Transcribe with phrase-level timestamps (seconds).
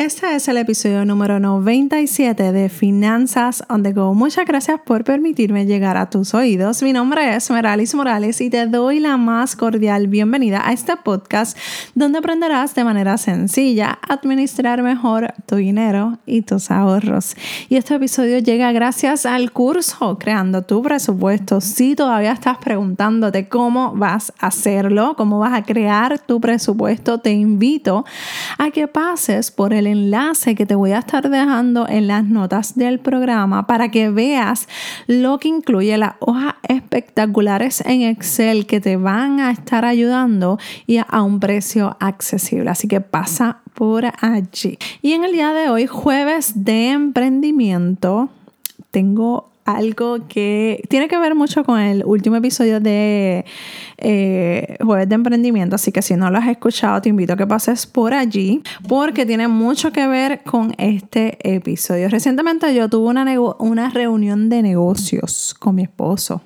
[0.00, 4.14] Este es el episodio número 97 de Finanzas on the Go.
[4.14, 6.82] Muchas gracias por permitirme llegar a tus oídos.
[6.82, 11.54] Mi nombre es Meralis Morales y te doy la más cordial bienvenida a este podcast
[11.94, 17.36] donde aprenderás de manera sencilla a administrar mejor tu dinero y tus ahorros.
[17.68, 21.60] Y este episodio llega gracias al curso Creando tu presupuesto.
[21.60, 27.32] Si todavía estás preguntándote cómo vas a hacerlo, cómo vas a crear tu presupuesto, te
[27.32, 28.06] invito
[28.56, 32.76] a que pases por el enlace que te voy a estar dejando en las notas
[32.76, 34.68] del programa para que veas
[35.06, 40.98] lo que incluye las hojas espectaculares en Excel que te van a estar ayudando y
[40.98, 42.70] a un precio accesible.
[42.70, 44.78] Así que pasa por allí.
[45.02, 48.28] Y en el día de hoy, jueves de emprendimiento,
[48.90, 53.44] tengo algo que tiene que ver mucho con el último episodio de
[53.98, 57.46] eh, Jueves de Emprendimiento, así que si no lo has escuchado, te invito a que
[57.46, 62.08] pases por allí porque tiene mucho que ver con este episodio.
[62.08, 63.26] Recientemente yo tuve una,
[63.58, 66.42] una reunión de negocios con mi esposo.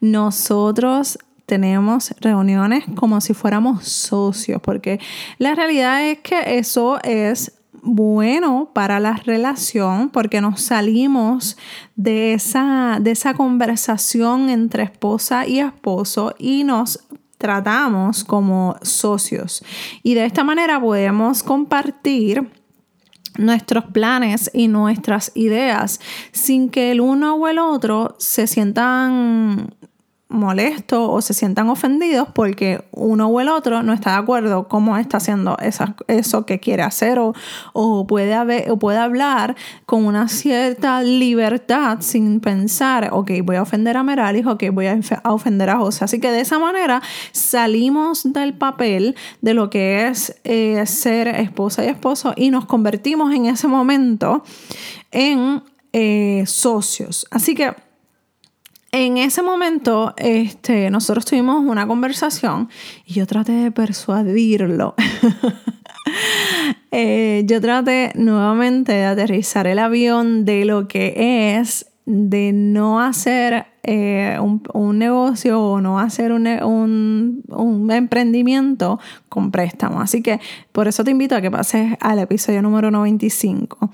[0.00, 4.98] Nosotros tenemos reuniones como si fuéramos socios, porque
[5.38, 7.52] la realidad es que eso es
[7.84, 11.56] bueno para la relación porque nos salimos
[11.96, 17.04] de esa, de esa conversación entre esposa y esposo y nos
[17.38, 19.62] tratamos como socios.
[20.02, 22.50] Y de esta manera podemos compartir
[23.36, 26.00] nuestros planes y nuestras ideas
[26.32, 29.74] sin que el uno o el otro se sientan
[30.28, 34.96] molestos o se sientan ofendidos porque uno o el otro no está de acuerdo cómo
[34.96, 35.56] está haciendo
[36.08, 37.34] eso que quiere hacer o,
[37.72, 39.54] o, puede o puede hablar
[39.86, 44.98] con una cierta libertad sin pensar, ok, voy a ofender a Meralis, ok, voy a
[45.24, 46.04] ofender a José.
[46.04, 47.02] Así que de esa manera
[47.32, 53.32] salimos del papel de lo que es eh, ser esposa y esposo y nos convertimos
[53.34, 54.42] en ese momento
[55.10, 57.26] en eh, socios.
[57.30, 57.72] Así que
[58.94, 62.68] en ese momento, este, nosotros tuvimos una conversación
[63.04, 64.94] y yo traté de persuadirlo.
[66.96, 73.66] Eh, yo traté nuevamente de aterrizar el avión de lo que es de no hacer
[73.82, 80.00] eh, un, negocio o no hacer un, un, un, emprendimiento con préstamo.
[80.00, 80.38] Así que
[80.70, 83.90] por eso te invito a que pases al episodio número 95.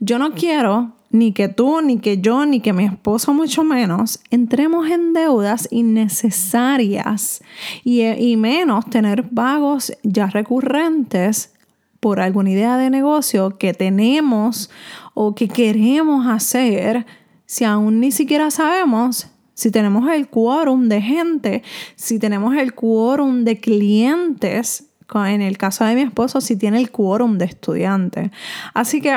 [0.00, 4.18] Yo no quiero ni que tú, ni que yo, ni que mi esposo mucho menos,
[4.30, 7.40] entremos en deudas innecesarias
[7.84, 11.54] y, y menos tener pagos ya recurrentes
[12.00, 14.70] por alguna idea de negocio que tenemos
[15.14, 17.06] o que queremos hacer
[17.46, 21.62] si aún ni siquiera sabemos si tenemos el quórum de gente,
[21.94, 26.90] si tenemos el quórum de clientes, en el caso de mi esposo, si tiene el
[26.90, 28.32] quórum de estudiantes.
[28.74, 29.16] Así que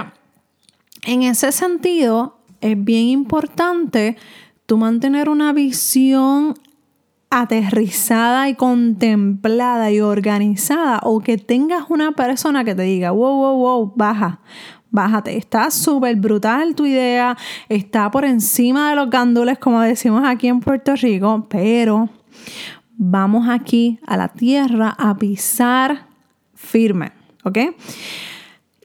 [1.07, 4.17] en ese sentido, es bien importante
[4.65, 6.53] tú mantener una visión
[7.29, 13.57] aterrizada y contemplada y organizada o que tengas una persona que te diga, wow, wow,
[13.57, 14.41] wow, baja,
[14.91, 17.37] bájate, está súper brutal tu idea,
[17.69, 22.09] está por encima de los gandules como decimos aquí en Puerto Rico, pero
[22.97, 26.07] vamos aquí a la tierra a pisar
[26.53, 27.13] firme,
[27.45, 27.59] ¿ok?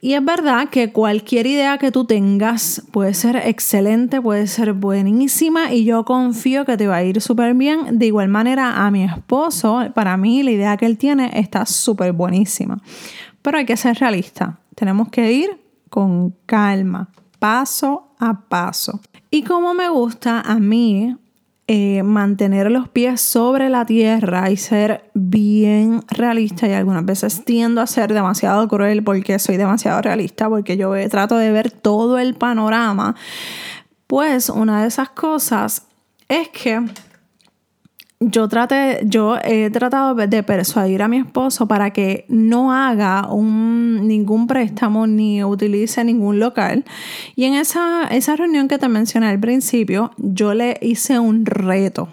[0.03, 5.71] Y es verdad que cualquier idea que tú tengas puede ser excelente, puede ser buenísima
[5.71, 7.99] y yo confío que te va a ir súper bien.
[7.99, 12.11] De igual manera a mi esposo, para mí la idea que él tiene está súper
[12.11, 12.81] buenísima.
[13.41, 14.59] Pero hay que ser realista.
[14.75, 15.57] Tenemos que ir
[15.89, 17.07] con calma,
[17.39, 18.99] paso a paso.
[19.31, 21.15] Y como me gusta a mí
[21.67, 26.67] eh, mantener los pies sobre la tierra y ser bien realista.
[26.67, 31.37] Y algunas veces tiendo a ser demasiado cruel porque soy demasiado realista, porque yo trato
[31.37, 33.15] de ver todo el panorama,
[34.07, 35.87] pues una de esas cosas
[36.27, 36.81] es que
[38.29, 44.07] yo traté, yo he tratado de persuadir a mi esposo para que no haga un,
[44.07, 46.85] ningún préstamo ni utilice ningún local.
[47.35, 52.09] Y en esa, esa reunión que te mencioné al principio, yo le hice un reto.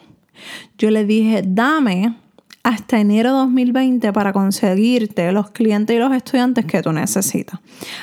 [0.78, 2.14] Yo le dije, dame
[2.62, 7.58] hasta enero 2020 para conseguirte los clientes y los estudiantes que tú necesitas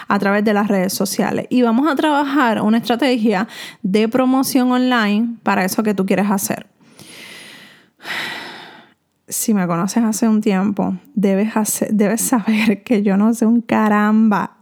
[0.07, 1.45] a través de las redes sociales.
[1.49, 3.47] Y vamos a trabajar una estrategia
[3.83, 6.76] de promoción online para eso que tú quieres hacer
[9.27, 11.49] si me conoces hace un tiempo, debes,
[11.91, 14.57] debes saber que yo no sé un caramba.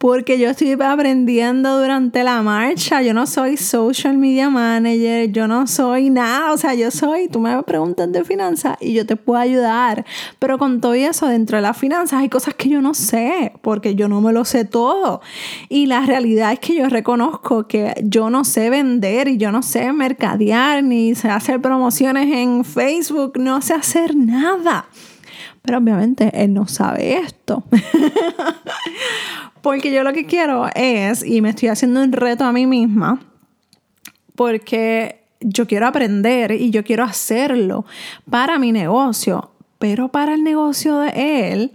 [0.00, 3.02] Porque yo estoy aprendiendo durante la marcha.
[3.02, 6.54] Yo no soy social media manager, yo no soy nada.
[6.54, 10.06] O sea, yo soy, tú me preguntas de finanzas y yo te puedo ayudar.
[10.38, 13.94] Pero con todo eso, dentro de las finanzas hay cosas que yo no sé, porque
[13.94, 15.20] yo no me lo sé todo.
[15.68, 19.62] Y la realidad es que yo reconozco que yo no sé vender y yo no
[19.62, 24.86] sé mercadear ni sé hacer promociones en Facebook, no sé hacer nada.
[25.60, 27.64] Pero obviamente él no sabe esto.
[29.62, 33.20] porque yo lo que quiero es, y me estoy haciendo un reto a mí misma,
[34.34, 37.84] porque yo quiero aprender y yo quiero hacerlo
[38.28, 41.72] para mi negocio, pero para el negocio de él,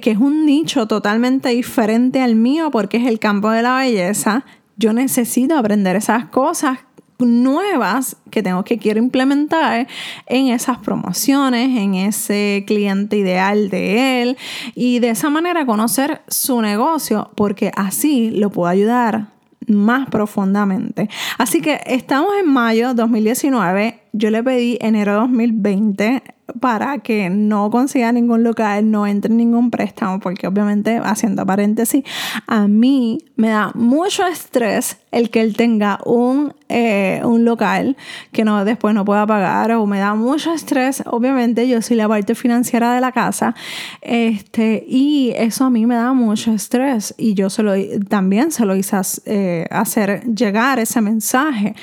[0.00, 4.44] que es un nicho totalmente diferente al mío porque es el campo de la belleza,
[4.76, 6.78] yo necesito aprender esas cosas
[7.18, 9.88] nuevas que tengo que quiero implementar
[10.26, 14.36] en esas promociones, en ese cliente ideal de él
[14.74, 19.28] y de esa manera conocer su negocio porque así lo puedo ayudar
[19.66, 21.08] más profundamente.
[21.36, 26.22] Así que estamos en mayo 2019, yo le pedí enero 2020
[26.60, 32.04] para que no consiga ningún local, no entre ningún préstamo, porque obviamente, haciendo paréntesis,
[32.46, 37.96] a mí me da mucho estrés el que él tenga un, eh, un local
[38.32, 42.08] que no, después no pueda pagar, o me da mucho estrés, obviamente yo soy la
[42.08, 43.54] parte financiera de la casa,
[44.00, 48.74] este, y eso a mí me da mucho estrés, y yo se también se lo
[48.74, 48.96] hice
[49.26, 51.74] eh, hacer llegar ese mensaje,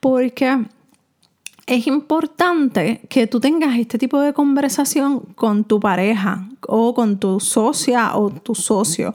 [0.00, 0.64] porque
[1.66, 7.40] es importante que tú tengas este tipo de conversación con tu pareja o con tu
[7.40, 9.14] socia o tu socio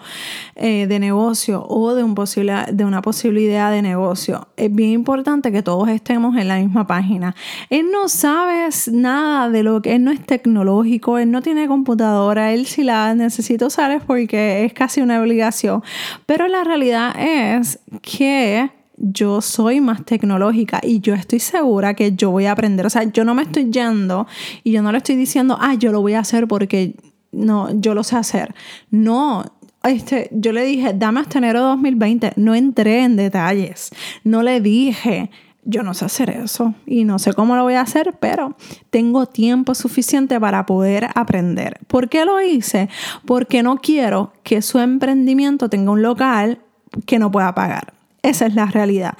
[0.55, 4.47] eh, de negocio o de, un posible, de una posible idea de negocio.
[4.57, 7.35] Es bien importante que todos estemos en la misma página.
[7.69, 12.51] Él no sabe nada de lo que él no es tecnológico, él no tiene computadora,
[12.53, 15.83] él si la necesita usar porque es casi una obligación.
[16.25, 18.69] Pero la realidad es que
[18.99, 22.85] yo soy más tecnológica y yo estoy segura que yo voy a aprender.
[22.85, 24.27] O sea, yo no me estoy yendo
[24.63, 26.95] y yo no le estoy diciendo, ah, yo lo voy a hacer porque
[27.31, 28.53] no, yo lo sé hacer.
[28.91, 29.45] No,
[29.83, 32.33] este, yo le dije, dame hasta enero de 2020.
[32.35, 33.91] No entré en detalles.
[34.23, 35.29] No le dije,
[35.63, 38.55] yo no sé hacer eso y no sé cómo lo voy a hacer, pero
[38.89, 41.79] tengo tiempo suficiente para poder aprender.
[41.87, 42.89] ¿Por qué lo hice?
[43.25, 46.59] Porque no quiero que su emprendimiento tenga un local
[47.05, 47.98] que no pueda pagar.
[48.21, 49.15] Esa es la realidad.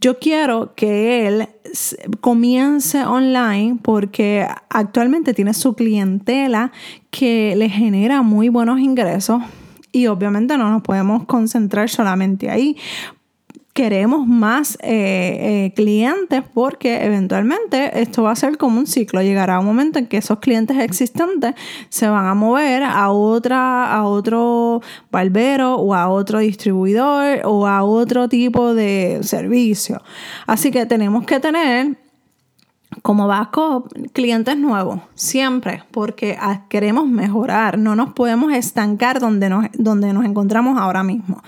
[0.00, 1.48] Yo quiero que él
[2.20, 6.72] comience online porque actualmente tiene su clientela
[7.10, 9.42] que le genera muy buenos ingresos
[9.92, 12.78] y obviamente no nos podemos concentrar solamente ahí
[13.80, 19.22] queremos más eh, eh, clientes porque eventualmente esto va a ser como un ciclo.
[19.22, 21.54] Llegará un momento en que esos clientes existentes
[21.88, 27.82] se van a mover a otra, a otro barbero o a otro distribuidor o a
[27.82, 30.02] otro tipo de servicio.
[30.46, 31.96] Así que tenemos que tener
[33.00, 36.36] como backup clientes nuevos, siempre, porque
[36.68, 41.42] queremos mejorar, no nos podemos estancar donde nos, donde nos encontramos ahora mismo.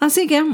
[0.00, 0.44] Así que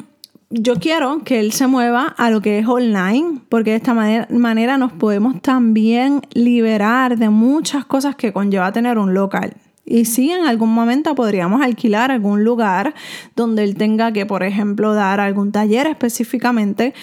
[0.51, 4.79] yo quiero que él se mueva a lo que es online, porque de esta manera,
[4.79, 9.57] nos podemos también liberar de muchas cosas que conlleva tener un local.
[9.85, 12.95] Y sí, en algún momento podríamos alquilar algún lugar
[13.37, 16.95] donde él tenga que, por ejemplo, dar algún taller específicamente,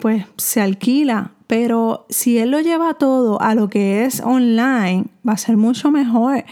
[0.00, 1.32] pues se alquila.
[1.46, 5.90] Pero si él lo lleva todo a lo que es online, va a ser mucho
[5.90, 6.44] mejor.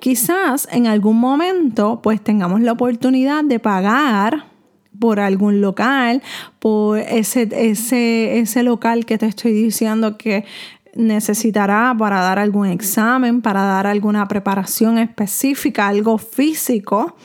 [0.00, 4.55] Quizás en algún momento, pues tengamos la oportunidad de pagar
[4.98, 6.22] por algún local,
[6.58, 10.44] por ese, ese, ese local que te estoy diciendo que
[10.94, 17.16] necesitará para dar algún examen, para dar alguna preparación específica, algo físico.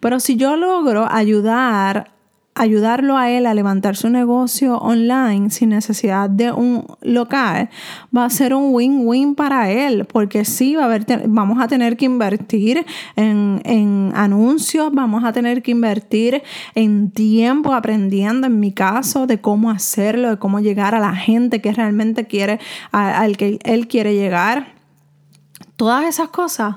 [0.00, 2.17] Pero si yo logro ayudar
[2.58, 7.70] ayudarlo a él a levantar su negocio online sin necesidad de un local,
[8.14, 12.04] va a ser un win-win para él, porque sí, va a vamos a tener que
[12.04, 12.84] invertir
[13.16, 16.42] en, en, anuncios, vamos a tener que invertir
[16.74, 21.60] en tiempo aprendiendo, en mi caso, de cómo hacerlo, de cómo llegar a la gente
[21.60, 22.58] que realmente quiere,
[22.92, 24.74] al que él quiere llegar.
[25.76, 26.76] Todas esas cosas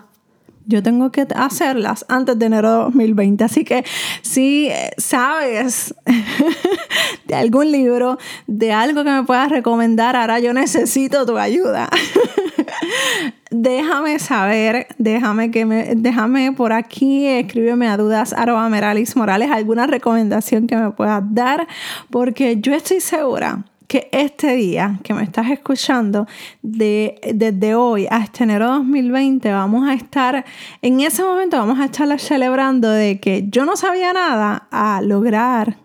[0.66, 3.44] yo tengo que hacerlas antes de enero de 2020.
[3.44, 3.84] Así que
[4.22, 5.94] si sabes
[7.26, 11.90] de algún libro, de algo que me puedas recomendar, ahora yo necesito tu ayuda.
[13.52, 19.16] déjame saber, déjame que me, déjame por aquí, escríbeme a dudas arroba Morales,
[19.52, 21.68] alguna recomendación que me puedas dar,
[22.10, 26.26] porque yo estoy segura que este día que me estás escuchando,
[26.62, 30.46] de, desde hoy hasta enero 2020, vamos a estar,
[30.82, 35.76] en ese momento vamos a estar celebrando de que yo no sabía nada a lograr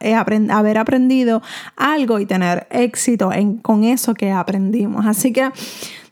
[0.00, 1.42] eh, haber aprendido
[1.76, 3.28] algo y tener éxito
[3.60, 5.04] con eso que aprendimos.
[5.04, 5.50] Así que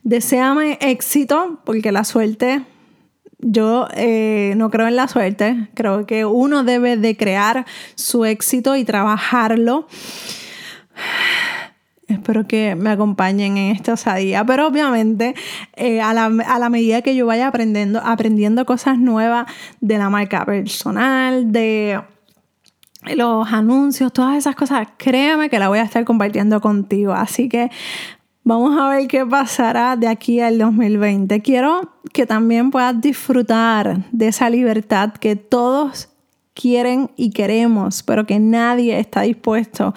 [0.02, 2.60] deséame éxito porque la suerte
[3.38, 8.76] yo eh, no creo en la suerte, creo que uno debe de crear su éxito
[8.76, 9.86] y trabajarlo.
[12.08, 15.34] Espero que me acompañen en esta osadía, pero obviamente
[15.76, 19.46] eh, a, la, medida que yo vaya aprendiendo, aprendiendo cosas nuevas
[19.80, 22.00] de la marca personal, de
[23.14, 27.12] los anuncios, todas esas cosas, créame que la voy a estar compartiendo contigo.
[27.12, 27.70] Así que
[28.42, 31.42] Vamos a ver qué pasará de aquí al 2020.
[31.42, 36.08] Quiero que también puedas disfrutar de esa libertad que todos
[36.54, 39.94] quieren y queremos, pero que nadie está dispuesto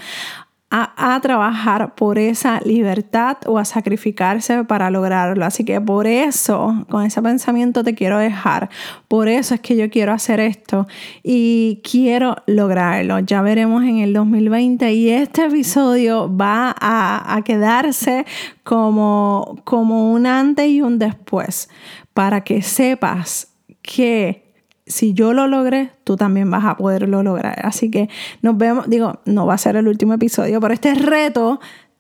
[0.76, 5.46] a, trabajar por esa libertad o a sacrificarse para lograrlo.
[5.46, 8.70] Así que por eso, con ese pensamiento te quiero dejar.
[9.08, 10.88] Por eso es que yo quiero hacer esto
[11.22, 13.20] y quiero lograrlo.
[13.20, 18.26] Ya veremos en el 2020 y este episodio va a, a quedarse
[18.64, 21.70] como, como un antes y un después
[22.16, 23.50] para que sepas
[23.84, 24.43] que
[24.86, 27.66] si yo lo logré, tú también vas a poderlo lograr.
[27.66, 28.10] Así que
[28.42, 31.60] nos vemos, digo, no va a ser el último episodio, pero este reto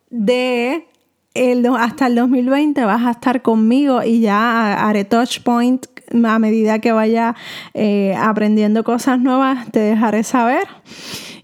[0.09, 0.87] de
[1.33, 5.85] el, hasta el 2020 vas a estar conmigo y ya haré touch point
[6.23, 7.35] a medida que vaya
[7.73, 10.67] eh, aprendiendo cosas nuevas, te dejaré saber